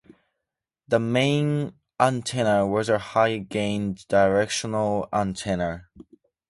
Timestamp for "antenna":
1.99-2.65, 5.13-5.89